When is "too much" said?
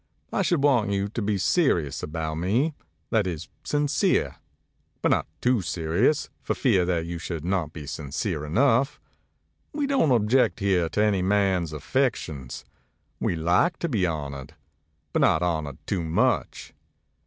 15.85-16.73